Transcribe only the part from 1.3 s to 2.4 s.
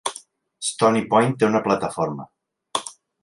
té una plataforma.